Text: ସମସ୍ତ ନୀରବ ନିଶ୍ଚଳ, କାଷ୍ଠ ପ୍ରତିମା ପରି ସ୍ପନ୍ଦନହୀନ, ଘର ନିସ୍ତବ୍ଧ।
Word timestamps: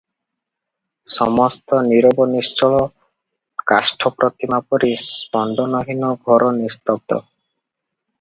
ସମସ୍ତ 1.15 1.81
ନୀରବ 1.89 2.25
ନିଶ୍ଚଳ, 2.31 2.79
କାଷ୍ଠ 3.71 4.11
ପ୍ରତିମା 4.23 4.61
ପରି 4.73 4.89
ସ୍ପନ୍ଦନହୀନ, 5.03 6.11
ଘର 6.31 6.49
ନିସ୍ତବ୍ଧ। 6.57 7.05